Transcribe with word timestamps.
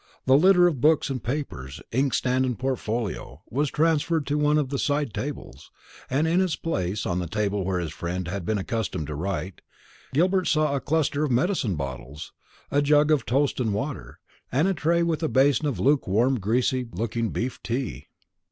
The 0.25 0.35
litter 0.35 0.65
of 0.65 0.81
books 0.81 1.11
and 1.11 1.23
papers, 1.23 1.79
ink 1.91 2.15
stand 2.15 2.43
and 2.43 2.57
portfolio, 2.57 3.43
was 3.51 3.69
transferred 3.69 4.25
to 4.25 4.37
one 4.39 4.57
of 4.57 4.69
the 4.69 4.79
side 4.79 5.13
tables, 5.13 5.69
and 6.09 6.27
in 6.27 6.41
its 6.41 6.55
place, 6.55 7.05
on 7.05 7.19
the 7.19 7.27
table 7.27 7.63
where 7.63 7.79
his 7.79 7.93
friend 7.93 8.27
had 8.27 8.43
been 8.43 8.57
accustomed 8.57 9.05
to 9.05 9.13
write, 9.15 9.61
Gilbert 10.11 10.45
saw 10.47 10.75
a 10.75 10.81
cluster 10.81 11.23
of 11.23 11.29
medicine 11.29 11.75
bottles, 11.75 12.33
a 12.71 12.81
jug 12.81 13.11
of 13.11 13.27
toast 13.27 13.59
and 13.59 13.75
water, 13.75 14.17
and 14.51 14.67
a 14.67 14.73
tray 14.73 15.03
with 15.03 15.21
a 15.21 15.29
basin 15.29 15.67
of 15.67 15.79
lukewarm 15.79 16.39
greasy 16.39 16.87
looking 16.91 17.29
beef 17.29 17.61
tea. 17.61 18.07